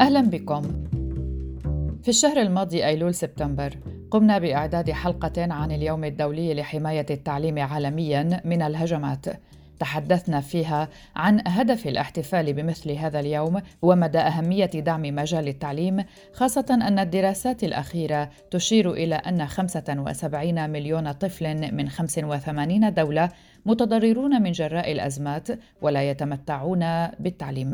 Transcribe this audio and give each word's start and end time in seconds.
أهلا 0.00 0.20
بكم. 0.20 0.62
في 2.02 2.08
الشهر 2.08 2.42
الماضي 2.42 2.86
أيلول 2.86 3.14
سبتمبر 3.14 3.76
قمنا 4.10 4.38
بإعداد 4.38 4.90
حلقة 4.90 5.52
عن 5.52 5.72
اليوم 5.72 6.04
الدولي 6.04 6.54
لحماية 6.54 7.06
التعليم 7.10 7.58
عالميا 7.58 8.40
من 8.44 8.62
الهجمات. 8.62 9.26
تحدثنا 9.78 10.40
فيها 10.40 10.88
عن 11.16 11.42
هدف 11.46 11.86
الاحتفال 11.86 12.52
بمثل 12.52 12.90
هذا 12.90 13.20
اليوم 13.20 13.60
ومدى 13.82 14.18
أهمية 14.18 14.66
دعم 14.66 15.02
مجال 15.02 15.48
التعليم 15.48 16.04
خاصة 16.32 16.66
أن 16.70 16.98
الدراسات 16.98 17.64
الأخيرة 17.64 18.30
تشير 18.50 18.92
إلى 18.92 19.14
أن 19.14 19.46
75 19.46 20.70
مليون 20.70 21.12
طفل 21.12 21.74
من 21.74 21.88
85 21.88 22.94
دولة 22.94 23.28
متضررون 23.66 24.42
من 24.42 24.52
جراء 24.52 24.92
الأزمات 24.92 25.48
ولا 25.82 26.10
يتمتعون 26.10 27.06
بالتعليم. 27.06 27.72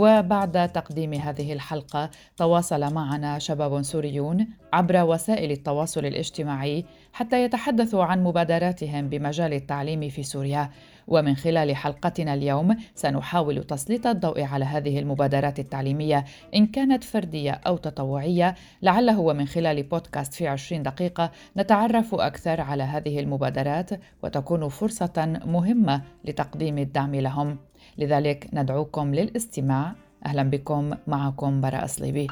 وبعد 0.00 0.72
تقديم 0.72 1.14
هذه 1.14 1.52
الحلقة. 1.52 2.10
تواصل 2.36 2.94
معنا 2.94 3.38
شباب 3.38 3.82
سوريون 3.82 4.46
عبر 4.72 5.02
وسائل 5.02 5.50
التواصل 5.50 6.06
الاجتماعي 6.06 6.84
حتى 7.12 7.44
يتحدثوا 7.44 8.04
عن 8.04 8.24
مبادراتهم 8.24 9.08
بمجال 9.08 9.52
التعليم 9.52 10.08
في 10.08 10.22
سوريا. 10.22 10.70
ومن 11.08 11.36
خلال 11.36 11.76
حلقتنا 11.76 12.34
اليوم 12.34 12.76
سنحاول 12.94 13.64
تسليط 13.64 14.06
الضوء 14.06 14.42
على 14.42 14.64
هذه 14.64 14.98
المبادرات 14.98 15.58
التعليمية 15.58 16.24
إن 16.54 16.66
كانت 16.66 17.04
فردية 17.04 17.60
أو 17.66 17.76
تطوعية. 17.76 18.54
لعله 18.82 19.18
ومن 19.18 19.46
خلال 19.46 19.82
بودكاست 19.82 20.34
في 20.34 20.48
عشرين 20.48 20.82
دقيقة 20.82 21.30
نتعرف 21.56 22.14
أكثر 22.14 22.60
على 22.60 22.82
هذه 22.82 23.20
المبادرات 23.20 23.90
وتكون 24.22 24.68
فرصة 24.68 25.40
مهمة 25.46 26.02
لتقديم 26.24 26.78
الدعم 26.78 27.14
لهم. 27.14 27.69
لذلك 27.98 28.48
ندعوكم 28.52 29.14
للاستماع. 29.14 29.92
أهلا 30.26 30.42
بكم. 30.42 30.90
معكم 31.06 31.60
براء 31.60 31.86
صليبي 31.86 32.26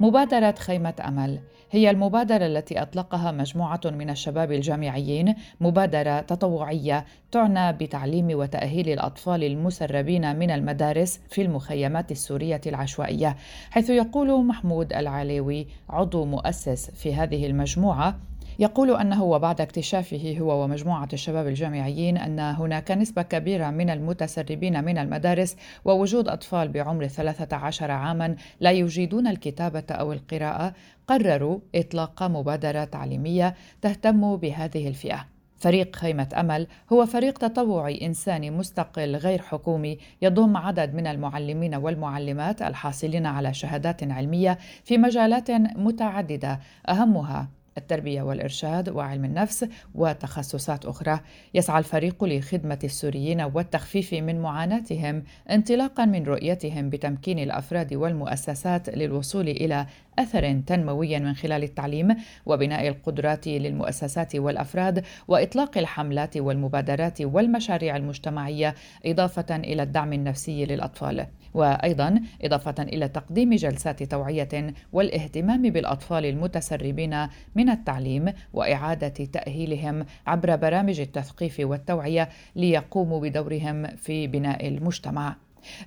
مبادرة 0.00 0.54
خيمة 0.58 0.94
أمل. 1.08 1.40
هي 1.70 1.90
المبادرة 1.90 2.46
التي 2.46 2.82
أطلقها 2.82 3.32
مجموعة 3.32 3.80
من 3.84 4.10
الشباب 4.10 4.52
الجامعيين. 4.52 5.34
مبادرة 5.60 6.20
تطوعية 6.20 7.04
تعنى 7.32 7.72
بتعليم 7.72 8.28
وتأهيل 8.30 8.88
الأطفال 8.88 9.44
المسربين 9.44 10.36
من 10.36 10.50
المدارس 10.50 11.20
في 11.28 11.42
المخيمات 11.42 12.10
السورية 12.12 12.60
العشوائية 12.66 13.36
حيث 13.70 13.90
يقول 13.90 14.44
محمود 14.44 14.92
العليوي 14.92 15.66
عضو 15.90 16.24
مؤسس 16.24 16.90
في 16.90 17.14
هذه 17.14 17.46
المجموعة 17.46 18.18
يقول 18.58 18.96
أنه 18.96 19.24
وبعد 19.24 19.60
اكتشافه 19.60 20.36
هو 20.40 20.64
ومجموعة 20.64 21.08
الشباب 21.12 21.46
الجامعيين 21.46 22.16
أن 22.16 22.38
هناك 22.38 22.90
نسبة 22.90 23.22
كبيرة 23.22 23.70
من 23.70 23.90
المتسربين 23.90 24.84
من 24.84 24.98
المدارس 24.98 25.56
ووجود 25.84 26.28
أطفال 26.28 26.68
بعمر 26.68 27.06
13 27.06 27.90
عاما 27.90 28.36
لا 28.60 28.70
يجيدون 28.70 29.26
الكتابة 29.26 29.84
أو 29.90 30.12
القراءة 30.12 30.74
قرروا 31.06 31.58
إطلاق 31.74 32.22
مبادرة 32.22 32.84
تعليمية 32.84 33.54
تهتم 33.82 34.36
بهذه 34.36 34.88
الفئة. 34.88 35.26
فريق 35.58 35.96
خيمة 35.96 36.28
أمل 36.36 36.66
هو 36.92 37.06
فريق 37.06 37.38
تطوعي 37.38 38.06
إنساني 38.06 38.50
مستقل 38.50 39.16
غير 39.16 39.42
حكومي 39.42 39.98
يضم 40.22 40.56
عدد 40.56 40.94
من 40.94 41.06
المعلمين 41.06 41.74
والمعلمات 41.74 42.62
الحاصلين 42.62 43.26
على 43.26 43.54
شهادات 43.54 44.02
علمية 44.04 44.58
في 44.84 44.98
مجالات 44.98 45.50
متعددة 45.50 46.60
أهمها 46.88 47.48
التربية 47.78 48.22
والإرشاد 48.22 48.88
وعلم 48.88 49.24
النفس 49.24 49.66
وتخصصات 49.94 50.86
أخرى. 50.86 51.20
يسعى 51.54 51.78
الفريق 51.78 52.24
لخدمة 52.24 52.78
السوريين 52.84 53.40
والتخفيف 53.40 54.14
من 54.14 54.40
معاناتهم 54.40 55.22
انطلاقا 55.50 56.04
من 56.04 56.24
رؤيتهم 56.24 56.90
بتمكين 56.90 57.38
الأفراد 57.38 57.94
والمؤسسات 57.94 58.88
للوصول 58.88 59.48
إلى 59.48 59.86
أثر 60.18 60.60
تنموي 60.66 61.18
من 61.18 61.34
خلال 61.34 61.62
التعليم 61.62 62.16
وبناء 62.46 62.88
القدرات 62.88 63.46
للمؤسسات 63.48 64.36
والأفراد 64.36 65.04
وإطلاق 65.28 65.78
الحملات 65.78 66.36
والمبادرات 66.36 67.22
والمشاريع 67.22 67.96
المجتمعية 67.96 68.74
إضافة 69.06 69.56
إلى 69.56 69.82
الدعم 69.82 70.12
النفسي 70.12 70.66
للأطفال. 70.66 71.26
وأيضا 71.56 72.20
إضافة 72.42 72.82
إلى 72.82 73.08
تقديم 73.08 73.54
جلسات 73.54 74.02
توعية 74.02 74.74
والاهتمام 74.92 75.62
بالأطفال 75.62 76.24
المتسربين 76.24 77.26
من 77.54 77.70
التعليم 77.70 78.32
وإعادة 78.52 79.08
تأهيلهم 79.08 80.06
عبر 80.26 80.56
برامج 80.56 81.00
التثقيف 81.00 81.60
والتوعية 81.60 82.28
ليقوموا 82.56 83.20
بدورهم 83.20 83.86
في 83.86 84.26
بناء 84.26 84.68
المجتمع. 84.68 85.36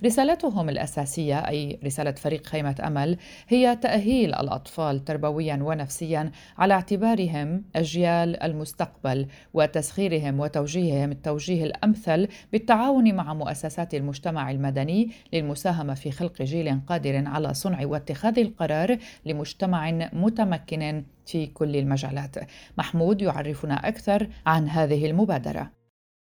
رسالتهم 0.04 0.68
الأساسية 0.68 1.38
أي 1.38 1.78
رسالة 1.84 2.12
فريق 2.12 2.46
خيمة 2.46 2.76
أمل 2.86 3.16
هي 3.48 3.76
تأهيل 3.76 4.34
الأطفال 4.34 5.04
تربويا 5.04 5.58
ونفسيا 5.62 6.30
على 6.58 6.74
اعتبارهم 6.74 7.64
أجيال 7.76 8.42
المستقبل 8.42 9.26
وتسخيرهم 9.54 10.40
وتوجيههم 10.40 11.12
التوجيه 11.12 11.64
الأمثل 11.64 12.28
بالتعاون 12.52 13.14
مع 13.14 13.34
مؤسسات 13.34 13.94
المجتمع 13.94 14.50
المدني 14.50 15.10
للمساهمة 15.32 15.94
في 15.94 16.10
خلق 16.10 16.42
جيل 16.42 16.80
قادر 16.86 17.26
على 17.26 17.54
صنع 17.54 17.86
واتخاذ 17.86 18.38
القرار 18.38 18.98
لمجتمع 19.26 19.90
متمكن 20.12 21.04
في 21.26 21.46
كل 21.46 21.76
المجالات. 21.76 22.36
محمود 22.78 23.22
يعرفنا 23.22 23.88
أكثر 23.88 24.28
عن 24.46 24.68
هذه 24.68 25.06
المبادرة. 25.06 25.70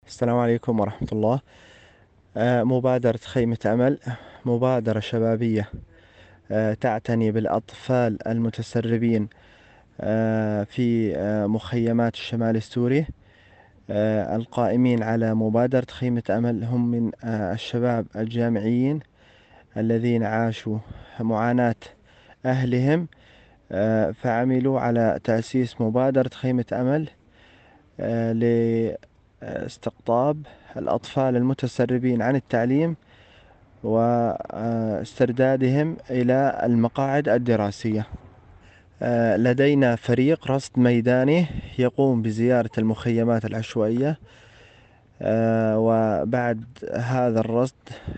السلام 0.06 0.36
عليكم 0.36 0.80
ورحمة 0.80 1.08
الله. 1.12 1.40
آه، 2.36 2.62
مبادرة 2.62 3.20
خيمة 3.24 3.58
أمل 3.66 3.98
مبادرة 4.44 5.00
شبابية 5.00 5.68
آه، 6.50 6.74
تعتني 6.74 7.32
بالأطفال 7.32 8.28
المتسربين 8.28 9.28
آه، 10.00 10.64
في 10.64 11.14
مخيمات 11.48 12.14
الشمال 12.14 12.56
السوري. 12.56 13.06
القائمين 13.90 15.02
على 15.02 15.34
مبادرة 15.34 15.86
خيمة 15.90 16.22
أمل 16.30 16.64
هم 16.64 16.90
من 16.90 17.10
الشباب 17.24 18.06
الجامعيين 18.16 19.00
الذين 19.76 20.22
عاشوا 20.24 20.78
معاناة 21.20 21.74
أهلهم. 22.46 23.08
فعملوا 24.14 24.80
على 24.80 25.20
تأسيس 25.24 25.80
مبادرة 25.80 26.30
خيمة 26.34 26.64
أمل 26.72 27.08
لاستقطاب 29.42 30.46
الأطفال 30.76 31.36
المتسربين 31.36 32.22
عن 32.22 32.36
التعليم 32.36 32.96
واستردادهم 33.84 35.96
إلى 36.10 36.60
المقاعد 36.62 37.28
الدراسية. 37.28 38.06
آه، 39.02 39.36
لدينا 39.36 39.96
فريق 39.96 40.50
رصد 40.50 40.78
ميداني 40.78 41.46
يقوم 41.78 42.22
بزيارة 42.22 42.70
المخيمات 42.78 43.44
العشوائية. 43.44 44.18
آه، 45.22 45.78
وبعد 45.78 46.64
هذا 46.94 47.40
الرصد 47.40 47.74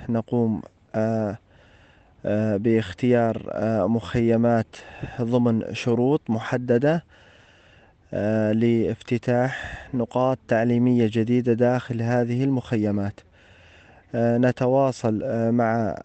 نقوم 0.08 0.62
آه، 0.94 1.38
باختيار 2.56 3.42
مخيمات 3.88 4.76
ضمن 5.20 5.74
شروط 5.74 6.20
محددة 6.28 7.04
لافتتاح 8.52 9.84
نقاط 9.94 10.38
تعليمية 10.48 11.10
جديدة 11.12 11.52
داخل 11.52 12.02
هذه 12.02 12.44
المخيمات. 12.44 13.20
آه، 14.14 14.38
نتواصل 14.38 15.20
آه، 15.24 15.50
مع 15.50 15.96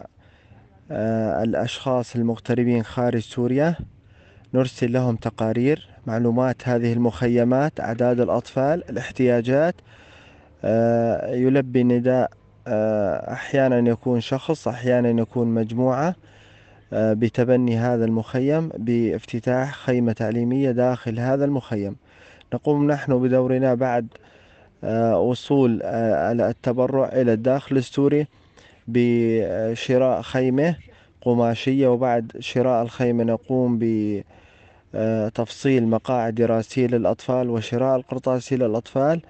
الأشخاص 1.43 2.15
المغتربين 2.15 2.83
خارج 2.83 3.21
سوريا. 3.21 3.75
نرسل 4.53 4.93
لهم 4.93 5.15
تقارير 5.15 5.89
معلومات 6.07 6.67
هذه 6.67 6.93
المخيمات 6.93 7.79
أعداد 7.79 8.19
الأطفال 8.19 8.89
الاحتياجات. 8.89 9.75
يلبي 11.33 11.83
نداء 11.83 12.31
أحيانا 13.33 13.89
يكون 13.89 14.21
شخص 14.21 14.67
أحيانا 14.67 15.21
يكون 15.21 15.47
مجموعة. 15.47 16.07
آه، 16.07 16.15
بتبني 16.91 17.77
هذا 17.77 18.05
المخيم 18.05 18.69
بافتتاح 18.77 19.75
خيمة 19.75 20.11
تعليمية 20.11 20.71
داخل 20.71 21.19
هذا 21.19 21.45
المخيم. 21.45 21.95
نقوم 22.53 22.91
نحن 22.91 23.19
بدورنا 23.21 23.73
بعد 23.73 24.07
آه، 24.83 25.19
وصول 25.19 25.79
آه، 25.83 26.31
التبرع 26.31 27.09
إلى 27.13 27.33
الداخل 27.33 27.77
السوري 27.77 28.27
بشراء 28.87 30.21
خيمة 30.21 30.75
قماشية 31.21 31.87
وبعد 31.87 32.31
شراء 32.39 32.83
الخيمة 32.83 33.23
نقوم 33.23 33.79
بتفصيل 34.93 35.87
مقاعد 35.87 36.35
دراسية 36.35 36.87
للأطفال 36.87 37.49
وشراء 37.49 37.95
القرطاسي 37.95 38.55
للأطفال. 38.55 39.21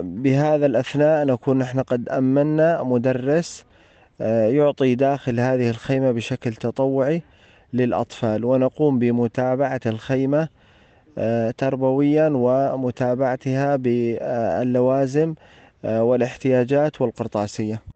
بهذا 0.00 0.66
الأثناء 0.66 1.24
نكون 1.26 1.58
نحن 1.58 1.80
قد 1.80 2.08
أمنا 2.08 2.82
مدرس 2.82 3.64
آه، 3.64 3.73
يعطي 4.20 4.94
داخل 4.94 5.40
هذه 5.40 5.70
الخيمة 5.70 6.12
بشكل 6.12 6.54
تطوعي 6.54 7.22
للأطفال. 7.72 8.44
ونقوم 8.44 8.98
بمتابعة 8.98 9.80
الخيمة 9.86 10.48
تربويا 11.58 12.28
ومتابعتها 12.34 13.76
باللوازم 13.76 15.34
والاحتياجات 15.84 17.00
والقرطاسية. 17.00 17.93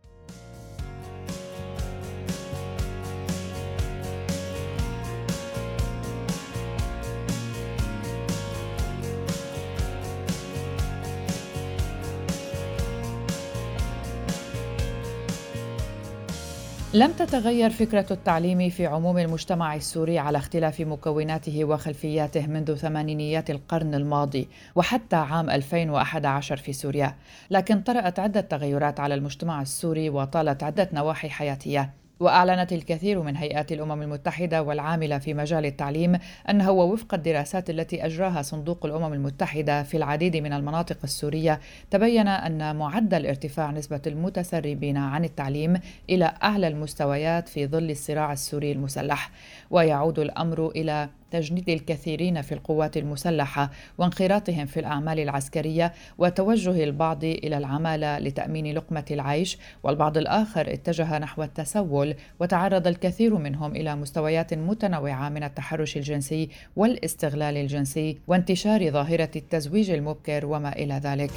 لم 16.99 17.13
تتغير 17.13 17.71
فكرة 17.71 18.07
التعليم 18.11 18.71
في 18.71 18.87
عموم 18.87 19.19
المجتمع 19.19 19.75
السوري 19.75 20.19
على 20.19 20.39
اختلاف 20.39 20.81
مكوناته 20.81 21.65
وخلفياته 21.65 22.47
منذ 22.47 22.75
ثمانينيات 22.75 23.51
القرن 23.51 23.95
الماضي 23.95 24.49
وحتى 24.75 25.17
عام 25.17 25.51
2011 25.51 26.57
في 26.57 26.73
سوريا، 26.73 27.15
لكن 27.51 27.81
طرأت 27.81 28.19
عدة 28.19 28.41
تغيرات 28.41 29.01
على 29.01 29.15
المجتمع 29.15 29.63
السوري 29.63 30.11
وطالت 30.11 30.63
عدة 30.63 30.89
نواحي 30.93 31.31
حياتية. 31.31 31.95
وأعلنت 32.21 32.73
الكثير 32.73 33.23
من 33.23 33.37
هيئات 33.37 33.73
الأمم 33.73 34.03
المتحدة 34.03 34.63
والعاملة 34.63 35.19
في 35.19 35.35
مجال 35.35 35.67
التعليم 35.67 36.19
أنه 36.51 36.71
وفق 36.71 37.15
الدراسات 37.15 37.71
التي 37.71 38.07
أجراها 38.07 38.43
صندوق 38.43 38.87
الأمم 38.87 39.13
المتحدة 39.13 39.83
في 39.83 39.97
العديد 39.97 40.37
من 40.37 40.53
المناطق 40.53 40.99
السورية 41.05 41.61
تبين 41.91 42.29
أن 42.29 42.77
معدل 42.77 43.27
ارتفاع 43.27 43.71
نسبة 43.71 44.03
المتسربين 44.07 44.97
عن 44.97 45.25
التعليم 45.25 45.81
إلى 46.11 46.35
أعلى 46.43 46.69
المستويات 46.69 47.49
في 47.49 47.67
ظل 47.67 47.91
الصراع 47.91 48.33
السوري 48.33 48.73
المسلح 48.73 49.31
ويعود 49.71 50.19
الأمر 50.19 50.71
إلى 50.77 51.09
تجنيد 51.31 51.69
الكثيرين 51.69 52.43
في 52.43 52.53
القوات 52.53 52.97
المسلحة 52.97 53.71
وانخراطهم 53.99 54.67
في 54.67 54.81
الأعمال 54.81 55.21
العسكرية 55.21 55.93
وتوجه 56.19 56.85
البعض 56.85 57.25
إلى 57.25 57.59
العمالة 57.59 58.19
لتأمين 58.19 58.75
لقمة 58.75 59.05
العيش 59.11 59.59
والبعض 59.83 60.19
الآخر 60.19 60.73
اتجه 60.73 61.19
نحو 61.19 61.43
التسول 61.43 62.15
وتعرض 62.41 62.87
الكثير 62.87 63.35
منهم 63.35 63.77
إلى 63.77 63.97
مستويات 63.97 64.55
متنوعة 64.55 65.29
من 65.29 65.43
التحرش 65.43 65.97
الجنسي 65.97 66.49
والاستغلال 66.77 67.57
الجنسي 67.57 68.19
وانتشار 68.27 68.91
ظاهرة 68.91 69.31
التزويج 69.37 69.91
المبكر 69.91 70.47
وما 70.47 70.73
إلى 70.73 70.95
ذلك. 70.95 71.31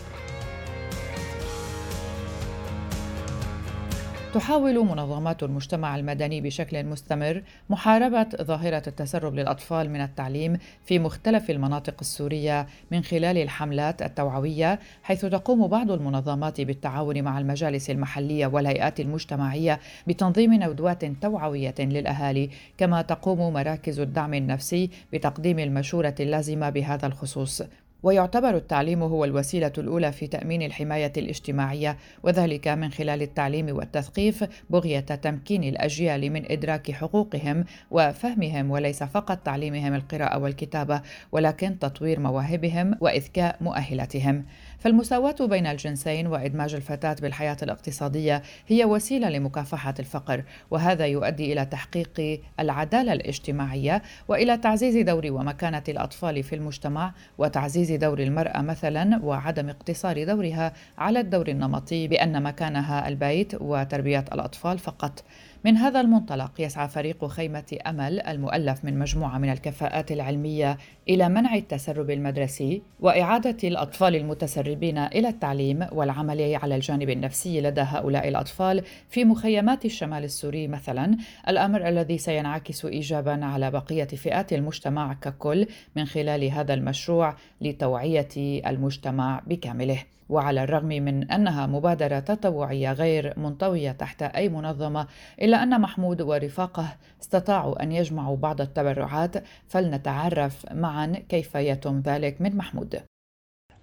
تحاول 4.34 4.86
منظمات 4.86 5.44
المجتمع 5.44 5.96
المدني 5.96 6.42
بشكل 6.42 6.86
مستمر 6.86 7.44
محاربة 7.70 8.28
ظاهرة 8.42 8.84
التسرب 8.88 9.36
للأطفال 9.36 9.90
من 9.90 10.02
التعليم 10.02 10.58
في 10.86 11.00
مختلف 11.00 11.50
المناطق 11.50 11.96
السورية 12.02 12.68
من 12.92 13.04
خلال 13.04 13.38
الحملات 13.38 14.02
التوعوية 14.02 14.80
حيث 15.04 15.26
تقوم 15.26 15.68
بعض 15.68 15.92
المنظمات 15.92 16.62
بالتعاون 16.62 17.22
مع 17.22 17.40
المجالس 17.40 17.90
المحلية 17.90 18.48
والهيئات 18.48 19.00
المجتمعية 19.00 19.80
بتنظيم 20.08 20.54
ندوات 20.54 21.06
توعوية 21.06 21.76
للأهالي 21.80 22.50
كما 22.78 23.02
تقوم 23.02 23.54
مراكز 23.54 24.00
الدعم 24.00 24.34
النفسي 24.34 24.90
بتقديم 25.14 25.60
المشورة 25.60 26.16
اللازمة 26.20 26.70
بهذا 26.70 27.08
الخصوص. 27.08 27.64
ويعتبر 28.04 28.56
التعليم 28.56 29.04
هو 29.04 29.26
الوسيلة 29.26 29.72
الأولى 29.78 30.12
في 30.12 30.28
تأمين 30.28 30.62
الحماية 30.62 31.14
الاجتماعية 31.18 31.98
وذلك 32.24 32.68
من 32.68 32.92
خلال 32.92 33.22
التعليم 33.22 33.76
والتثقيف 33.76 34.44
بغية 34.70 35.00
تمكين 35.00 35.64
الأجيال 35.64 36.30
من 36.30 36.52
إدراك 36.52 36.92
حقوقهم 36.92 37.66
وفهمهم 37.92 38.72
وليس 38.72 39.04
فقط 39.04 39.38
تعليمهم 39.38 39.94
القراءة 39.94 40.38
والكتابة 40.40 41.02
ولكن 41.32 41.80
تطوير 41.80 42.20
مواهبهم 42.20 42.96
وإذكاء 43.00 43.58
مؤهلاتهم. 43.62 44.46
فالمساواة 44.82 45.36
بين 45.42 45.68
الجنسين 45.68 46.28
وإدماج 46.28 46.76
الفتاة 46.76 47.16
بالحياة 47.22 47.58
الاقتصادية 47.64 48.42
هي 48.68 48.86
وسيلة 48.86 49.30
لمكافحة 49.30 49.94
الفقر، 50.00 50.44
وهذا 50.72 51.06
يؤدي 51.06 51.54
إلى 51.54 51.66
تحقيق 51.66 52.42
العدالة 52.60 53.14
الاجتماعية 53.14 54.02
وإلى 54.28 54.58
تعزيز 54.58 54.98
دور 54.98 55.32
ومكانة 55.32 55.84
الأطفال 55.90 56.44
في 56.44 56.56
المجتمع 56.56 57.14
وتعزيز 57.38 57.92
دور 57.92 58.20
المرأة 58.20 58.62
مثلا 58.62 59.20
وعدم 59.24 59.70
اقتصار 59.70 60.24
دورها 60.24 60.74
على 60.98 61.20
الدور 61.20 61.48
النمطي 61.48 62.08
بأن 62.08 62.44
مكانها 62.44 63.08
البيت 63.08 63.56
وتربية 63.60 64.26
الأطفال 64.34 64.80
فقط. 64.80 65.24
من 65.66 65.78
هذا 65.78 66.02
المنطلق 66.02 66.62
يسعى 66.62 66.88
فريق 66.88 67.26
خيمة 67.26 67.78
أمل 67.88 68.20
المؤلف 68.20 68.86
من 68.86 69.00
مجموعة 69.00 69.38
من 69.38 69.50
الكفاءات 69.50 70.12
العلمية 70.12 70.78
إلى 71.10 71.30
منع 71.30 71.56
التسرب 71.56 72.10
المدرسي 72.10 72.82
وإعادة 73.00 73.58
الأطفال 73.64 74.16
المتسربين 74.16 74.98
إلى 74.98 75.28
التعليم 75.28 75.88
والعمل 75.92 76.56
على 76.56 76.76
الجانب 76.76 77.10
النفسي 77.10 77.62
لدى 77.62 77.82
هؤلاء 77.82 78.28
الأطفال 78.28 78.84
في 79.10 79.26
مخيمات 79.26 79.86
الشمال 79.86 80.24
السوري 80.24 80.68
مثلا. 80.68 81.18
الأمر 81.48 81.88
الذي 81.88 82.18
سينعكس 82.18 82.86
إيجابا 82.86 83.46
على 83.46 83.72
بقية 83.72 84.08
فئات 84.08 84.54
المجتمع 84.54 85.14
ككل 85.14 85.68
من 85.96 86.06
خلال 86.06 86.44
هذا 86.44 86.74
المشروع 86.74 87.36
لتوعية 87.62 88.62
المجتمع 88.68 89.42
بكامله. 89.48 90.04
وعلى 90.32 90.64
الرغم 90.64 90.88
من 90.88 91.32
أنها 91.32 91.68
مبادرة 91.68 92.20
تطوعية 92.20 92.94
غير 92.94 93.34
منطوية 93.38 93.92
تحت 93.92 94.24
أي 94.24 94.50
منظمة 94.50 95.08
إلا 95.42 95.64
أن 95.64 95.82
محمود 95.82 96.22
ورفاقه 96.22 96.88
استطاعوا 97.22 97.84
أن 97.84 97.92
يجمعوا 97.92 98.38
بعض 98.38 98.62
التبرعات 98.62 99.44
فلنتعرف 99.68 100.66
معا 100.72 101.14
كيف 101.30 101.56
يتم 101.56 102.00
ذلك 102.00 102.42
من 102.42 102.56
محمود. 102.56 103.00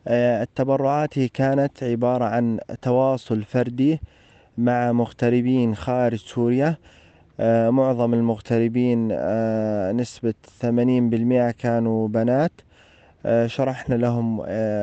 آه، 0.08 0.42
التبرعات 0.42 1.18
كانت 1.18 1.82
عبارة 1.82 2.24
عن 2.24 2.58
تواصل 2.82 3.42
فردي 3.42 4.00
مع 4.58 4.92
مغتربين 4.92 5.74
خارج 5.74 6.18
سوريا. 6.18 6.76
آه، 7.40 7.70
معظم 7.70 8.14
المغتربين 8.14 9.08
آه، 9.12 9.92
نسبة 9.92 10.34
80% 10.60 11.50
كانوا 11.50 12.08
بنات. 12.08 12.52
شرحنا 13.46 13.94
لهم 13.94 14.42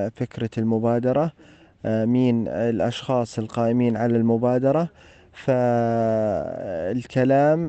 فكرة 0.09 0.49
المبادرة. 0.57 1.31
آه، 1.85 2.05
مين 2.05 2.47
الأشخاص 2.47 3.39
القائمين 3.39 3.97
على 3.97 4.17
المبادرة 4.17 4.89
فالكلام 5.33 6.89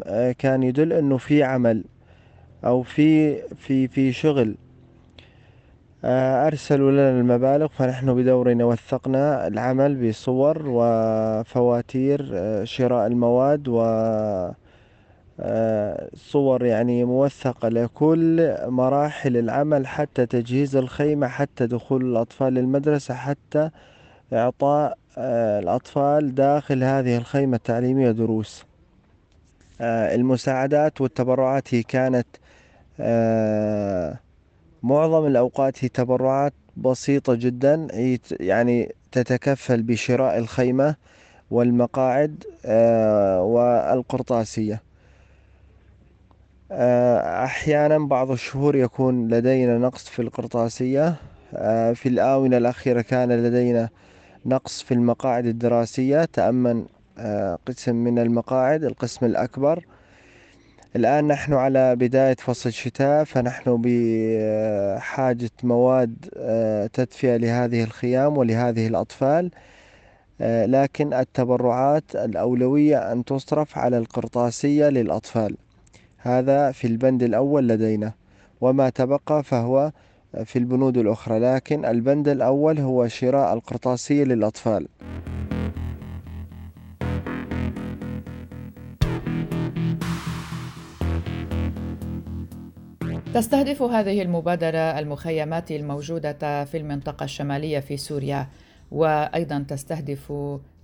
آه، 0.07 0.33
كان 0.33 0.63
يدل 0.63 0.93
أنه 0.93 1.17
في 1.17 1.43
عمل 1.43 1.85
أو 2.65 2.83
في 2.83 3.37
في 3.57 3.89
في 3.89 4.13
شغل. 4.13 4.57
آه، 6.05 6.47
أرسلوا 6.47 6.91
لنا 6.91 7.11
المبالغ 7.11 7.67
فنحن 7.67 8.15
بدورنا 8.15 8.65
وثقنا 8.65 9.47
العمل 9.47 10.09
بصور 10.09 10.63
وفواتير 10.67 12.35
شراء 12.65 13.07
المواد 13.07 13.69
و 13.69 13.81
صور 16.15 16.65
يعني 16.65 17.05
موثقة 17.05 17.69
لكل 17.69 18.57
مراحل 18.67 19.37
العمل 19.37 19.87
حتى 19.87 20.27
تجهيز 20.27 20.77
الخيمة 20.77 21.29
حتى 21.29 21.67
دخول 21.67 22.05
الأطفال 22.05 22.55
للمدرسة 22.55 23.15
حتى 23.15 23.71
إعطاء 24.33 24.99
آه، 25.19 25.59
الأطفال 25.59 26.35
داخل 26.35 26.85
هذه 26.85 27.17
الخيمة 27.17 27.57
التعليمية 27.57 28.11
دروس. 28.11 28.65
آه، 29.81 30.15
المساعدات 30.15 31.01
والتبرعات 31.01 31.75
هي 31.75 31.83
كانت 31.83 32.27
آه، 33.01 34.19
معظم 34.83 35.27
الأوقات 35.27 35.85
هي 35.85 35.89
تبرعات 35.89 36.53
بسيطة 36.77 37.35
جدا. 37.35 37.89
يعني 38.41 38.95
تتكفل 39.13 39.83
بشراء 39.83 40.39
الخيمة 40.39 40.95
والمقاعد 41.51 42.45
والقرطاسية. 43.41 44.83
أحيانا 47.45 47.99
بعض 47.99 48.31
الشهور 48.31 48.77
يكون 48.77 49.29
لدينا 49.29 49.79
نقص 49.79 50.09
في 50.09 50.23
القرطاسية. 50.23 51.15
في 51.95 52.07
الآونة 52.07 52.57
الأخيرة 52.57 53.01
كان 53.01 53.33
لدينا 53.33 53.89
نقص 54.47 54.83
في 54.83 54.95
المقاعد 54.95 55.47
الدراسية 55.47 56.25
تأمن 56.25 56.87
آه، 57.19 57.59
قسم 57.67 57.97
من 57.97 58.19
المقاعد 58.19 58.85
القسم 58.85 59.27
الأكبر. 59.27 59.85
الآن 60.97 61.27
نحن 61.27 61.53
على 61.55 61.97
بداية 61.97 62.35
فصل 62.35 62.69
الشتاء 62.69 63.25
فنحن 63.25 63.83
بحاجة 63.85 65.51
مواد 65.63 66.17
آه، 66.37 66.87
تدفئة 66.87 67.37
لهذه 67.37 67.85
الخيام 67.85 68.39
ولهذه 68.39 68.87
الأطفال. 68.87 69.51
آه، 70.41 70.67
لكن 70.67 71.15
التبرعات 71.15 72.17
الأولوية 72.17 73.13
أن 73.13 73.25
تصرف 73.25 73.79
على 73.79 73.99
القرطاسية 73.99 74.89
للأطفال. 74.89 75.57
هذا 76.19 76.73
في 76.73 76.87
البند 76.87 77.23
الأول 77.23 77.69
لدينا. 77.69 78.13
وما 78.61 78.89
تبقى 78.91 79.43
فهو 79.43 79.93
في 80.45 80.59
البنود 80.59 80.99
الأخرى 80.99 81.39
لكن 81.39 81.85
البند 81.85 82.29
الأول 82.29 82.79
هو 82.79 83.09
شراء 83.09 83.55
القرطاسية 83.55 84.25
للأطفال. 84.25 84.89
تستهدف 93.35 93.83
هذه 93.83 94.23
المبادرة 94.23 94.99
المخيمات 94.99 95.71
الموجودة 95.71 96.65
في 96.65 96.77
المنطقة 96.77 97.25
الشمالية 97.25 97.81
في 97.81 97.97
سوريا 97.97 98.49
وأيضا 98.91 99.65
تستهدف 99.69 100.33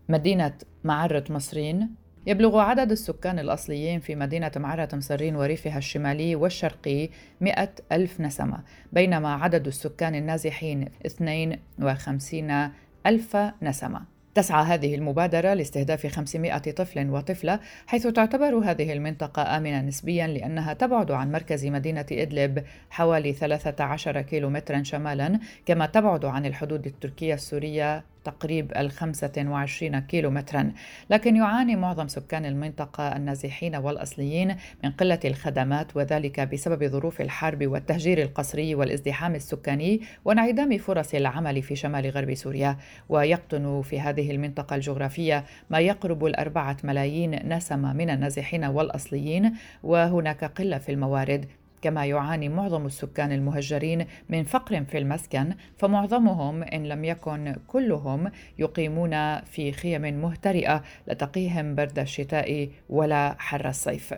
مدينة 0.09 0.53
معرة 0.85 1.25
مصرين. 1.31 2.02
يبلغ 2.27 2.59
عدد 2.59 2.91
السكان 2.91 3.39
الأصليين 3.39 4.01
في 4.01 4.15
مدينة 4.15 4.51
معرة 4.57 4.89
مصرين 4.93 5.37
وريفها 5.37 5.79
الشمالي 5.79 6.37
والشرقي 6.37 7.09
مئة 7.41 7.71
ألف 7.93 8.21
نسمة 8.21 8.59
بينما 8.93 9.35
عدد 9.35 9.67
السكان 9.67 10.15
النازحين 10.15 10.89
52 11.07 12.71
ألف 13.07 13.37
نسمة. 13.63 14.13
تسعى 14.35 14.65
هذه 14.65 14.95
المبادرة 14.95 15.55
لاستهداف 15.55 16.07
500 16.07 16.59
طفل 16.59 17.11
وطفلة 17.11 17.61
حيث 17.87 18.07
تعتبر 18.07 18.55
هذه 18.55 18.93
المنطقة 18.93 19.57
آمنة 19.57 19.81
نسبيا 19.81 20.27
لأنها 20.27 20.73
تبعد 20.73 21.11
عن 21.11 21.33
مركز 21.33 21.67
مدينة 21.67 22.07
إدلب 22.13 22.65
حوالي 22.91 23.33
13 23.33 24.23
كيلومترا 24.23 24.83
شمالا 24.83 25.41
كما 25.67 25.87
تبعد 25.87 26.25
عن 26.25 26.47
الحدود 26.47 26.87
التركية 26.87 27.35
السورية 27.35 28.05
تقريب 28.25 28.73
الخمسة 28.77 29.33
وعشرين 29.39 29.99
كيلو 29.99 30.31
مترا 30.31 30.73
لكن 31.11 31.37
يعاني 31.37 31.77
معظم 31.77 32.09
سكان 32.09 32.45
المنطقة 32.45 33.17
النازحين 33.17 33.77
والأصليين 33.77 34.57
من 34.85 34.91
قلة 34.91 35.21
الخدمات 35.25 35.97
وذلك 35.97 36.41
بسبب 36.41 36.87
ظروف 36.87 37.21
الحرب 37.21 37.67
والتهجير 37.67 38.23
القسري 38.23 38.75
والازدحام 38.75 39.35
السكاني 39.35 40.01
وانعدام 40.25 40.79
فرص 40.79 41.15
العمل 41.15 41.63
في 41.63 41.77
شمال 41.77 42.11
غرب 42.11 42.35
سوريا. 42.35 42.77
ويقطن 43.09 43.83
في 43.83 44.01
هذه 44.01 44.31
المنطقة 44.31 44.77
الجغرافية 44.77 45.45
ما 45.71 45.79
يقرب 45.79 46.27
الأربعة 46.27 46.77
ملايين 46.85 47.55
نسمة 47.57 47.93
من 47.93 48.11
النازحين 48.11 48.65
والأصليين 48.65 49.53
وهناك 49.83 50.45
قلة 50.45 50.79
في 50.79 50.93
الموارد 50.93 51.47
كما 51.83 52.07
يعاني 52.07 52.49
معظم 52.49 52.87
السكان 52.87 53.33
المهجرين 53.33 54.07
من 54.29 54.45
فقر 54.45 54.85
في 54.85 54.99
المسكن 54.99 55.55
فمعظمهم 55.77 56.63
إن 56.63 56.87
لم 56.87 57.05
يكن 57.05 57.57
كلهم 57.67 58.31
يقيمون 58.59 59.41
في 59.41 59.73
خيم 59.73 60.03
مهترئة 60.03 60.83
لا 61.07 61.15
تقيهم 61.15 61.75
برد 61.75 61.99
الشتاء 61.99 62.69
ولا 62.89 63.37
حر 63.39 63.69
الصيف. 63.69 64.15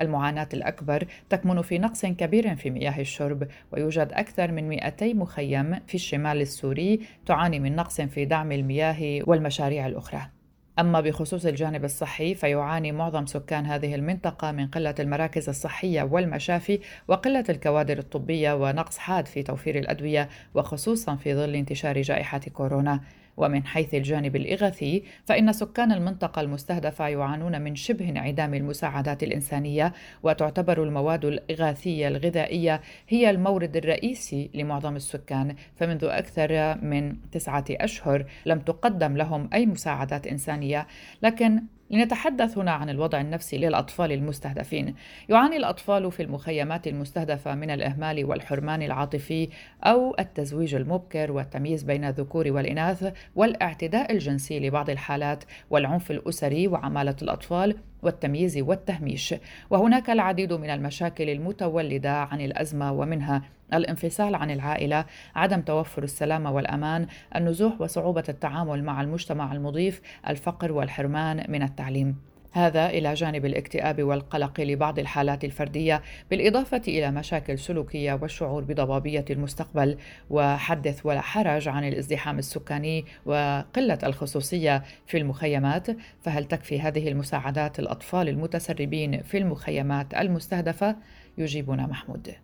المعاناة 0.00 0.48
الأكبر 0.54 1.06
تكمن 1.30 1.62
في 1.62 1.78
نقص 1.78 2.06
كبير 2.06 2.56
في 2.56 2.70
مياه 2.70 3.00
الشرب 3.00 3.48
ويوجد 3.72 4.08
أكثر 4.12 4.52
من 4.52 4.68
200 4.68 5.14
مخيم 5.14 5.74
في 5.86 5.94
الشمال 5.94 6.40
السوري 6.40 7.00
تعاني 7.26 7.60
من 7.60 7.76
نقص 7.76 8.00
في 8.00 8.24
دعم 8.24 8.52
المياه 8.52 9.22
والمشاريع 9.26 9.86
الأخرى. 9.86 10.35
أما 10.78 11.00
بخصوص 11.00 11.46
الجانب 11.46 11.84
الصحي 11.84 12.34
فيعاني 12.34 12.92
معظم 12.92 13.26
سكان 13.26 13.66
هذه 13.66 13.94
المنطقة 13.94 14.52
من 14.52 14.66
قلة 14.66 14.94
المراكز 15.00 15.48
الصحية 15.48 16.02
والمشافي 16.02 16.80
وقلة 17.08 17.44
الكوادر 17.48 17.98
الطبية 17.98 18.52
ونقص 18.52 18.98
حاد 18.98 19.26
في 19.26 19.42
توفير 19.42 19.78
الأدوية 19.78 20.28
وخصوصا 20.54 21.16
في 21.16 21.34
ظل 21.34 21.54
انتشار 21.54 22.02
جائحة 22.02 22.38
كورونا. 22.38 23.00
ومن 23.36 23.66
حيث 23.66 23.94
الجانب 23.94 24.36
الإغاثي 24.36 25.02
فإن 25.24 25.52
سكان 25.52 25.92
المنطقة 25.92 26.40
المستهدفة 26.40 27.08
يعانون 27.08 27.60
من 27.60 27.74
شبه 27.74 28.08
انعدام 28.08 28.54
المساعدات 28.54 29.22
الإنسانية 29.22 29.92
وتعتبر 30.22 30.82
المواد 30.82 31.24
الإغاثية 31.24 32.08
الغذائية 32.08 32.80
هي 33.08 33.30
المورد 33.30 33.76
الرئيسي 33.76 34.50
لمعظم 34.54 34.96
السكان 34.96 35.56
فمنذ 35.76 36.04
أكثر 36.04 36.78
من 36.84 37.16
تسعة 37.32 37.64
أشهر 37.70 38.24
لم 38.46 38.58
تقدم 38.58 39.16
لهم 39.16 39.48
أي 39.54 39.66
مساعدات 39.66 40.26
إنسانية. 40.26 40.86
لكن 41.22 41.62
لنتحدث 41.90 42.58
هنا 42.58 42.70
عن 42.70 42.90
الوضع 42.90 43.20
النفسي 43.20 43.58
للأطفال 43.58 44.12
المستهدفين. 44.12 44.94
يعاني 45.28 45.56
الأطفال 45.56 46.12
في 46.12 46.22
المخيمات 46.22 46.86
المستهدفة 46.86 47.54
من 47.54 47.70
الإهمال 47.70 48.24
والحرمان 48.24 48.82
العاطفي 48.82 49.48
أو 49.84 50.16
التزويج 50.18 50.74
المبكر 50.74 51.32
والتمييز 51.32 51.82
بين 51.82 52.04
الذكور 52.04 52.52
والإناث 52.52 53.12
والاعتداء 53.36 54.12
الجنسي 54.12 54.60
لبعض 54.60 54.90
الحالات 54.90 55.44
والعنف 55.70 56.10
الأسري 56.10 56.68
وعمالة 56.68 57.16
الأطفال 57.22 57.76
والتمييز 58.02 58.58
والتهميش 58.58 59.34
وهناك 59.70 60.10
العديد 60.10 60.52
من 60.52 60.70
المشاكل 60.70 61.30
المتولدة 61.30 62.12
عن 62.12 62.40
الأزمة 62.40 62.92
ومنها 62.92 63.42
الانفصال 63.74 64.34
عن 64.34 64.50
العائلة 64.50 65.04
عدم 65.36 65.60
توفر 65.60 66.02
السلامه 66.02 66.50
والأمان 66.50 67.06
النزوح 67.36 67.80
وصعوبة 67.80 68.24
التعامل 68.28 68.84
مع 68.84 69.00
المجتمع 69.00 69.52
المضيف 69.52 70.00
الفقر 70.28 70.72
والحرمان 70.72 71.44
من 71.48 71.62
التعليم. 71.62 72.16
هذا 72.56 72.86
إلى 72.86 73.14
جانب 73.14 73.46
الاكتئاب 73.46 74.02
والقلق 74.02 74.60
لبعض 74.60 74.98
الحالات 74.98 75.44
الفردية 75.44 76.02
بالإضافة 76.30 76.82
إلى 76.88 77.10
مشاكل 77.10 77.58
سلوكية 77.58 78.18
والشعور 78.22 78.64
بضبابية 78.64 79.24
المستقبل 79.30 79.98
وحدث 80.30 81.06
ولا 81.06 81.20
حرج 81.20 81.68
عن 81.68 81.88
الازدحام 81.88 82.38
السكاني 82.38 83.04
وقلة 83.26 83.98
الخصوصية 84.02 84.82
في 85.06 85.18
المخيمات. 85.18 85.86
فهل 86.20 86.44
تكفي 86.44 86.80
هذه 86.80 87.08
المساعدات 87.08 87.78
الأطفال 87.78 88.28
المتسربين 88.28 89.22
في 89.22 89.38
المخيمات 89.38 90.14
المستهدفة؟ 90.14 90.96
يجيبنا 91.38 91.86
محمود. 91.86 92.34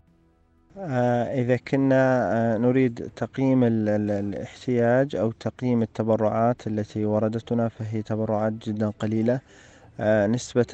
إذا 0.77 1.57
كنا 1.57 2.33
آه، 2.55 2.59
نريد 2.59 3.11
تقييم 3.17 3.65
الاحتياج 3.65 5.17
أو 5.17 5.33
تقييم 5.33 5.83
التبرعات 5.83 6.67
التي 6.67 7.05
وردتنا 7.05 7.69
فهي 7.69 8.03
تبرعات 8.03 8.53
جدا 8.53 8.91
قليلة. 8.91 9.41
آه، 10.01 10.27
نسبة 10.27 10.67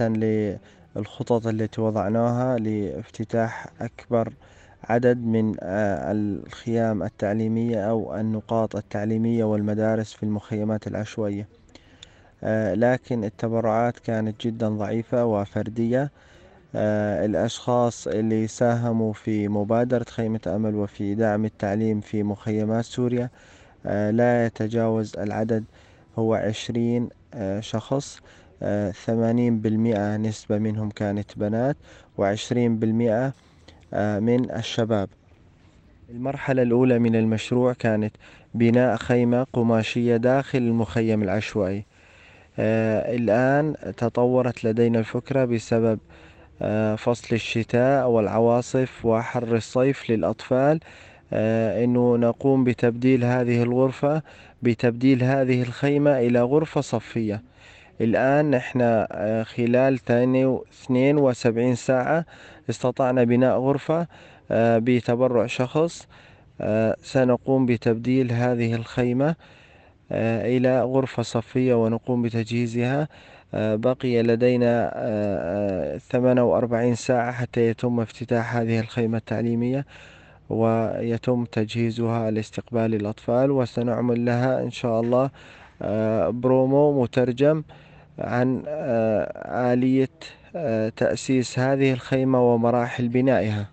للخطط 0.96 1.46
التي 1.46 1.80
وضعناها 1.80 2.58
لافتتاح 2.58 3.66
أكبر 3.80 4.32
عدد 4.84 5.18
من 5.18 5.54
آه، 5.60 6.12
الخيام 6.12 7.02
التعليمية 7.02 7.90
أو 7.90 8.16
النقاط 8.16 8.76
التعليمية 8.76 9.44
والمدارس 9.44 10.12
في 10.12 10.22
المخيمات 10.22 10.86
العشوائية. 10.86 11.48
آه، 12.42 12.74
لكن 12.74 13.24
التبرعات 13.24 13.98
كانت 13.98 14.46
جدا 14.46 14.68
ضعيفة 14.68 15.24
وفردية. 15.24 16.10
الأشخاص 16.74 18.06
اللي 18.06 18.46
ساهموا 18.46 19.12
في 19.12 19.48
مبادرة 19.48 20.04
خيمة 20.10 20.40
أمل 20.46 20.74
وفي 20.74 21.14
دعم 21.14 21.44
التعليم 21.44 22.00
في 22.00 22.22
مخيمات 22.22 22.84
سوريا 22.84 23.30
لا 23.84 24.46
يتجاوز 24.46 25.16
العدد. 25.16 25.64
هو 26.18 26.34
عشرين 26.34 27.08
شخص 27.60 28.20
ثمانين 29.06 29.60
بالمئة 29.60 30.16
نسبة 30.16 30.58
منهم 30.58 30.90
كانت 30.90 31.38
بنات 31.38 31.76
وعشرين 32.18 32.78
بالمئة 32.78 33.32
آه، 33.94 34.18
من 34.18 34.50
الشباب. 34.50 35.08
المرحلة 36.10 36.62
الأولى 36.62 36.98
من 36.98 37.16
المشروع 37.16 37.72
كانت 37.72 38.16
بناء 38.54 38.96
خيمة 38.96 39.46
قماشية 39.52 40.16
داخل 40.16 40.58
المخيم 40.58 41.22
العشوائي. 41.22 41.84
آه، 42.58 43.16
الآن 43.16 43.74
تطورت 43.96 44.64
لدينا 44.64 44.98
الفكرة 44.98 45.44
بسبب 45.44 45.98
آه، 45.98 46.27
فصل 46.98 47.34
الشتاء 47.34 48.08
والعواصف 48.08 49.04
وحر 49.04 49.56
الصيف 49.56 50.10
للأطفال. 50.10 50.80
أنه 51.32 52.16
نقوم 52.16 52.64
بتبديل 52.64 53.24
هذه 53.24 53.62
الغرفة 53.62 54.22
بتبديل 54.62 55.24
هذه 55.24 55.62
الخيمة 55.62 56.18
إلى 56.18 56.42
غرفة 56.42 56.80
صفية. 56.80 57.42
الآن 58.00 58.54
إحنا 58.54 59.08
آه، 59.12 59.42
خلال 59.42 59.94
اثنين 59.94 61.18
وسبعين 61.18 61.74
ساعة 61.74 62.24
استطعنا 62.70 63.24
بناء 63.24 63.58
غرفة 63.58 64.06
آه، 64.50 64.78
بتبرع 64.78 65.46
شخص. 65.46 66.06
آه، 66.60 66.96
سنقوم 67.02 67.66
بتبديل 67.66 68.32
هذه 68.32 68.74
الخيمة 68.74 69.34
إلى 70.12 70.82
غرفة 70.82 71.22
صفية 71.22 71.74
ونقوم 71.74 72.22
بتجهيزها. 72.22 73.08
بقي 73.52 74.22
لدينا 74.22 74.90
48 75.98 76.94
ساعة 76.94 77.32
حتى 77.32 77.68
يتم 77.68 78.00
افتتاح 78.00 78.56
هذه 78.56 78.80
الخيمة 78.80 79.18
التعليمية 79.18 79.86
ويتم 80.50 81.44
تجهيزها 81.44 82.30
لاستقبال 82.30 82.94
الأطفال 82.94 83.50
وسنعمل 83.50 84.24
لها 84.24 84.62
إن 84.62 84.70
شاء 84.70 85.00
الله 85.00 85.30
برومو 86.30 87.02
مترجم 87.02 87.62
عن 88.18 88.62
آه، 88.66 89.72
آلية 89.72 90.08
آه، 90.56 90.88
تأسيس 90.88 91.58
هذه 91.58 91.92
الخيمة 91.92 92.54
ومراحل 92.54 93.08
بنائها. 93.08 93.66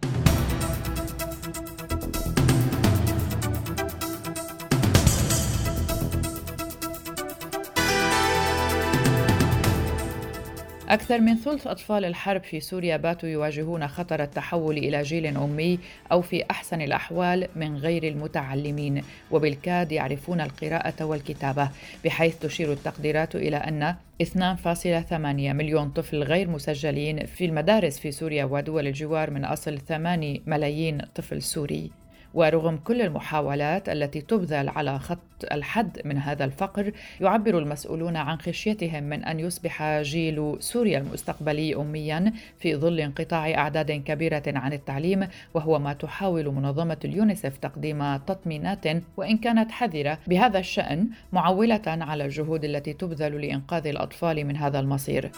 أكثر 10.95 11.21
من 11.21 11.35
ثلث 11.35 11.67
أطفال 11.67 12.05
الحرب 12.05 12.43
في 12.43 12.59
سوريا 12.59 12.97
باتوا 12.97 13.29
يواجهون 13.29 13.87
خطر 13.87 14.23
التحول 14.23 14.77
إلى 14.77 15.01
جيل 15.01 15.37
أمي 15.37 15.79
أو 16.11 16.21
في 16.21 16.43
أحسن 16.51 16.81
الأحوال 16.81 17.47
من 17.55 17.77
غير 17.77 18.03
المتعلمين 18.03 19.03
وبالكاد 19.31 19.91
يعرفون 19.91 20.41
القراءة 20.41 21.03
والكتابة 21.05 21.69
بحيث 22.05 22.39
تشير 22.39 22.71
التقديرات 22.71 23.35
إلى 23.35 23.57
أن 23.57 23.95
2.8 24.23 25.13
مليون 25.31 25.89
طفل 25.89 26.23
غير 26.23 26.49
مسجلين 26.49 27.25
في 27.25 27.45
المدارس 27.45 27.99
في 27.99 28.11
سوريا 28.11 28.45
ودول 28.45 28.87
الجوار 28.87 29.31
من 29.31 29.45
أصل 29.45 29.77
8 29.77 30.39
ملايين 30.45 31.01
طفل 31.15 31.41
سوري. 31.41 32.04
ورغم 32.35 32.77
كل 32.77 33.01
المحاولات 33.01 33.89
التي 33.89 34.21
تبذل 34.21 34.69
على 34.69 34.99
خط 34.99 35.19
الحد 35.51 36.01
من 36.05 36.17
هذا 36.17 36.45
الفقر 36.45 36.91
يعبر 37.21 37.57
المسؤولون 37.57 38.15
عن 38.15 38.39
خشيتهم 38.39 39.03
من 39.03 39.23
أن 39.23 39.39
يصبح 39.39 40.01
جيل 40.01 40.57
سوريا 40.59 40.99
المستقبلي 40.99 41.75
اميا 41.75 42.33
في 42.59 42.75
ظل 42.75 42.99
انقطاع 42.99 43.53
أعداد 43.53 43.91
كبيرة 43.91 44.43
عن 44.47 44.73
التعليم 44.73 45.27
وهو 45.53 45.79
ما 45.79 45.93
تحاول 45.93 46.45
منظمة 46.51 46.97
اليونيسف 47.05 47.57
تقديم 47.57 48.17
تطمينات 48.17 48.85
وإن 49.17 49.37
كانت 49.37 49.71
حذرة 49.71 50.17
بهذا 50.27 50.59
الشأن 50.59 51.09
معولة 51.33 51.81
على 51.87 52.25
الجهود 52.25 52.63
التي 52.63 52.93
تبذل 52.93 53.41
لإنقاذ 53.41 53.87
الأطفال 53.87 54.45
من 54.45 54.57
هذا 54.57 54.79
المصير. 54.79 55.31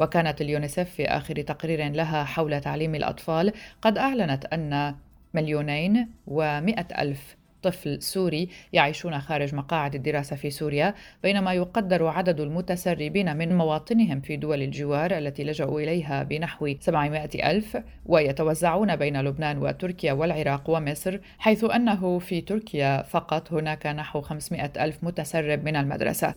وكانت 0.00 0.40
اليونيسف 0.40 0.90
في 0.90 1.04
آخر 1.04 1.42
تقرير 1.42 1.92
لها 1.92 2.24
حول 2.24 2.60
تعليم 2.60 2.94
الأطفال 2.94 3.52
قد 3.82 3.98
أعلنت 3.98 4.44
أن 4.44 4.94
مليونين 5.34 6.08
ومئة 6.26 7.02
ألف 7.02 7.36
طفل 7.62 8.02
سوري 8.02 8.48
يعيشون 8.72 9.20
خارج 9.20 9.54
مقاعد 9.54 9.94
الدراسة 9.94 10.36
في 10.36 10.50
سوريا 10.50 10.94
بينما 11.22 11.52
يقدر 11.52 12.06
عدد 12.06 12.40
المتسربين 12.40 13.36
من 13.36 13.56
مواطنهم 13.56 14.20
في 14.20 14.36
دول 14.36 14.62
الجوار 14.62 15.18
التي 15.18 15.44
لجأوا 15.44 15.80
إليها 15.80 16.22
بنحو 16.22 16.74
700 16.80 17.50
ألف 17.50 17.78
ويتوزعون 18.06 18.96
بين 18.96 19.20
لبنان 19.20 19.58
وتركيا 19.58 20.12
والعراق 20.12 20.70
ومصر 20.70 21.18
حيث 21.38 21.64
أنه 21.64 22.18
في 22.18 22.40
تركيا 22.40 23.02
فقط 23.02 23.52
هناك 23.52 23.86
نحو 23.86 24.20
500 24.20 24.72
ألف 24.76 24.98
متسرب 25.04 25.64
من 25.64 25.76
المدرسة. 25.76 26.34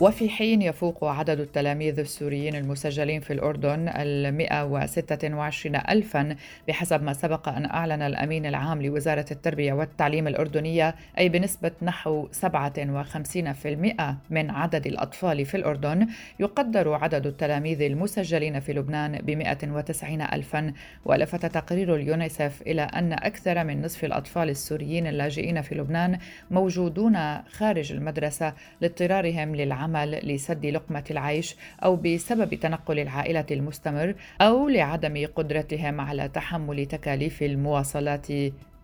وفي 0.00 0.28
حين 0.28 0.62
يفوق 0.62 1.04
عدد 1.04 1.40
التلاميذ 1.40 1.98
السوريين 1.98 2.56
المسجلين 2.56 3.20
في 3.20 3.32
الأردن 3.32 3.88
ال 3.88 4.34
126 4.36 5.76
ألفا 5.76 6.36
بحسب 6.68 7.02
ما 7.02 7.12
سبق 7.12 7.48
أن 7.48 7.64
أعلن 7.64 8.02
الأمين 8.02 8.46
العام 8.46 8.82
لوزارة 8.82 9.24
التربية 9.30 9.72
والتعليم 9.72 10.28
الأردنية 10.28 10.94
أي 11.18 11.28
بنسبة 11.28 11.70
نحو 11.82 12.28
57% 12.32 14.16
من 14.30 14.50
عدد 14.50 14.86
الأطفال 14.86 15.44
في 15.44 15.56
الأردن. 15.56 16.06
يقدر 16.40 16.92
عدد 16.94 17.26
التلاميذ 17.26 17.82
المسجلين 17.82 18.60
في 18.60 18.72
لبنان 18.72 19.18
ب 19.18 19.30
190 19.30 20.22
ألفا. 20.22 20.72
ولفت 21.04 21.46
تقرير 21.46 21.94
اليونيسف 21.94 22.62
إلى 22.66 22.82
أن 22.82 23.12
أكثر 23.12 23.64
من 23.64 23.82
نصف 23.82 24.04
الأطفال 24.04 24.50
السوريين 24.50 25.06
اللاجئين 25.06 25.62
في 25.62 25.74
لبنان 25.74 26.18
موجودون 26.50 27.42
خارج 27.42 27.92
المدرسة 27.92 28.54
لاضطرارهم 28.80 29.56
للعمل 29.56 29.89
العمل 29.96 30.34
لسد 30.34 30.66
لقمة 30.66 31.04
العيش 31.10 31.56
أو 31.84 31.96
بسبب 31.96 32.54
تنقل 32.54 32.98
العائلة 32.98 33.46
المستمر 33.50 34.14
أو 34.40 34.68
لعدم 34.68 35.26
قدرتهم 35.36 36.00
على 36.00 36.28
تحمل 36.28 36.86
تكاليف 36.86 37.42
المواصلات 37.42 38.30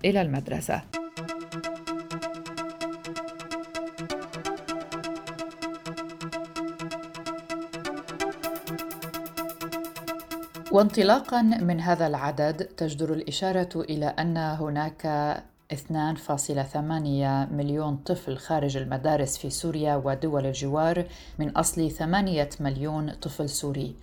إلى 0.04 0.20
المدرسة. 0.22 0.82
وانطلاقا 10.72 11.42
من 11.42 11.80
هذا 11.80 12.06
العدد 12.06 12.56
تجدر 12.76 13.12
الإشارة 13.12 13.80
إلى 13.80 14.06
أن 14.06 14.36
هناك 14.36 15.02
2.8 15.74 16.76
مليون 17.52 17.96
طفل 17.96 18.36
خارج 18.36 18.76
المدارس 18.76 19.38
في 19.38 19.50
سوريا 19.50 19.96
ودول 19.96 20.46
الجوار 20.46 21.04
من 21.38 21.50
أصل 21.50 21.90
8 21.90 22.48
مليون 22.60 23.10
طفل 23.10 23.48
سوري. 23.48 23.96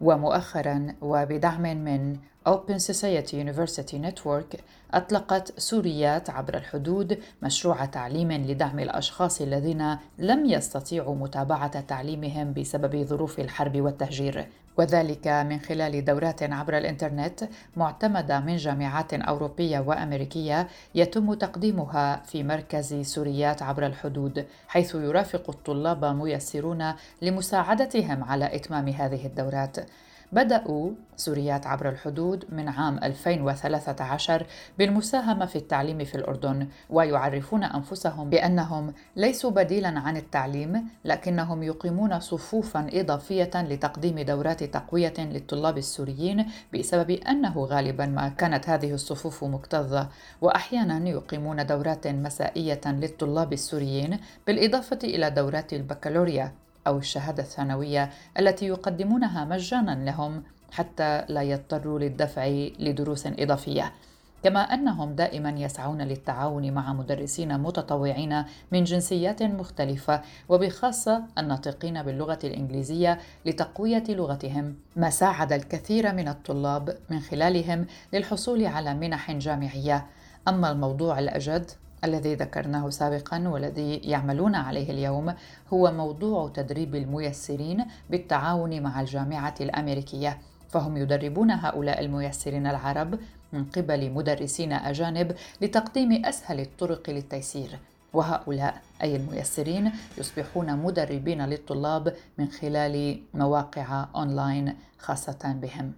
ومؤخرا 0.00 0.94
وبدعم 1.00 1.62
من 1.62 2.16
Open 2.48 2.78
Society 2.78 3.32
University 3.32 3.98
Network 3.98 4.60
أطلقت 4.94 5.60
سوريات 5.60 6.30
عبر 6.30 6.56
الحدود 6.56 7.18
مشروع 7.42 7.84
تعليم 7.84 8.32
لدعم 8.32 8.78
الأشخاص 8.78 9.40
الذين 9.40 9.96
لم 10.18 10.46
يستطيعوا 10.46 11.14
متابعة 11.16 11.80
تعليمهم 11.80 12.52
بسبب 12.52 13.04
ظروف 13.04 13.40
الحرب 13.40 13.80
والتهجير. 13.80 14.46
وذلك 14.80 15.28
من 15.28 15.58
خلال 15.60 16.04
دورات 16.04 16.42
عبر 16.42 16.78
الإنترنت 16.78 17.48
معتمدة 17.76 18.40
من 18.40 18.56
جامعات 18.56 19.14
أوروبية 19.14 19.78
وأمريكية 19.78 20.68
يتم 20.94 21.34
تقديمها 21.34 22.22
في 22.26 22.42
مركز 22.42 22.94
سوريات 22.94 23.62
عبر 23.62 23.86
الحدود 23.86 24.46
حيث 24.68 24.94
يرافق 24.94 25.50
الطلاب 25.50 26.04
ميسرون 26.04 26.92
لمساعدتهم 27.22 28.24
على 28.24 28.56
إتمام 28.56 28.88
هذه 28.88 29.26
الدورات. 29.26 29.76
بدأوا 30.32 30.90
سوريات 31.16 31.66
عبر 31.66 31.88
الحدود 31.88 32.44
من 32.48 32.68
عام 32.68 32.98
2013 32.98 34.46
بالمساهمة 34.78 35.46
في 35.46 35.56
التعليم 35.56 36.04
في 36.04 36.14
الأردن 36.14 36.68
ويعرفون 36.90 37.64
أنفسهم 37.64 38.30
بأنهم 38.30 38.92
ليسوا 39.16 39.50
بديلا 39.50 39.88
عن 39.88 40.16
التعليم 40.16 40.88
لكنهم 41.04 41.62
يقيمون 41.62 42.20
صفوفا 42.20 42.86
إضافية 42.92 43.50
لتقديم 43.54 44.20
دورات 44.20 44.64
تقوية 44.64 45.14
للطلاب 45.18 45.78
السوريين 45.78 46.46
بسبب 46.74 47.10
أنه 47.10 47.64
غالبا 47.64 48.06
ما 48.06 48.28
كانت 48.28 48.68
هذه 48.68 48.94
الصفوف 48.94 49.44
مكتظة. 49.44 50.08
وأحيانا 50.40 51.08
يقيمون 51.08 51.66
دورات 51.66 52.06
مسائية 52.06 52.80
للطلاب 52.86 53.52
السوريين 53.52 54.18
بالإضافة 54.46 54.98
إلى 55.04 55.30
دورات 55.30 55.72
البكالوريا. 55.72 56.52
أو 56.86 56.98
الشهادة 56.98 57.42
الثانوية 57.42 58.10
التي 58.38 58.66
يقدمونها 58.66 59.44
مجانا 59.44 60.04
لهم 60.04 60.42
حتى 60.72 61.24
لا 61.28 61.42
يضطروا 61.42 61.98
للدفع 61.98 62.46
لدروس 62.78 63.26
إضافية. 63.26 63.92
كما 64.42 64.60
أنهم 64.60 65.14
دائما 65.14 65.50
يسعون 65.50 66.02
للتعاون 66.02 66.72
مع 66.72 66.92
مدرسين 66.92 67.60
متطوعين 67.60 68.44
من 68.72 68.84
جنسيات 68.84 69.42
مختلفة 69.42 70.22
وبخاصة 70.48 71.22
الناطقين 71.38 72.02
باللغة 72.02 72.38
الإنجليزية 72.44 73.18
لتقوية 73.46 74.04
لغتهم 74.08 74.76
ما 74.96 75.10
ساعد 75.10 75.52
الكثير 75.52 76.12
من 76.14 76.28
الطلاب 76.28 76.96
من 77.10 77.20
خلالهم 77.20 77.86
للحصول 78.12 78.66
على 78.66 78.94
منح 78.94 79.32
جامعية. 79.32 80.06
أما 80.48 80.70
الموضوع 80.70 81.18
الأجد 81.18 81.70
الذي 82.04 82.34
ذكرناه 82.34 82.90
سابقا 82.90 83.48
والذي 83.48 83.96
يعملون 83.96 84.54
عليه 84.54 84.90
اليوم 84.90 85.34
هو 85.72 85.92
موضوع 85.92 86.48
تدريب 86.48 86.94
الميسرين 86.94 87.84
بالتعاون 88.10 88.82
مع 88.82 89.00
الجامعة 89.00 89.54
الأمريكية. 89.60 90.38
فهم 90.68 90.96
يدربون 90.96 91.50
هؤلاء 91.50 92.00
الميسرين 92.00 92.66
العرب 92.66 93.18
من 93.52 93.64
قبل 93.64 94.10
مدرسين 94.10 94.72
أجانب 94.72 95.36
لتقديم 95.60 96.24
أسهل 96.24 96.60
الطرق 96.60 97.10
للتيسير. 97.10 97.78
وهؤلاء 98.12 98.82
أي 99.02 99.16
الميسرين 99.16 99.92
يصبحون 100.18 100.76
مدربين 100.76 101.46
للطلاب 101.46 102.14
من 102.38 102.48
خلال 102.48 103.22
مواقع 103.34 104.06
أونلاين 104.14 104.74
خاصة 104.98 105.56
بهم. 105.62 105.92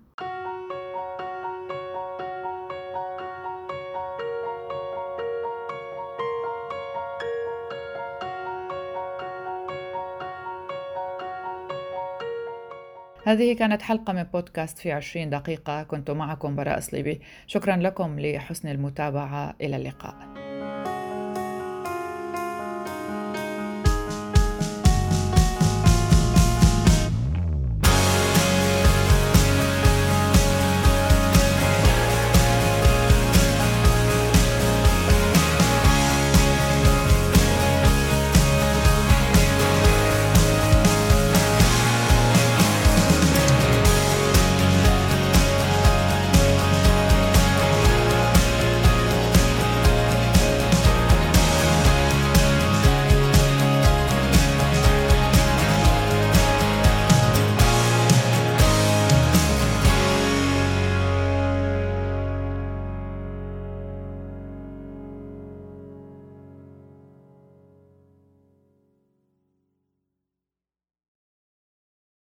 هذه 13.33 13.53
كانت 13.53 13.83
حلقة 13.83 14.13
من 14.13 14.23
بودكاست 14.23 14.79
في 14.79 14.93
عشرين 14.93 15.31
دقيقة. 15.31 15.83
كنت 15.83 16.11
معكم 16.11 16.57
براء 16.57 16.81
صليبي 16.81 17.21
شكرا 17.47 17.77
لكم 17.77 18.21
لحسن 18.21 18.69
المتابعة. 18.69 19.55
إلى 19.61 19.77
اللقاء. 19.77 20.32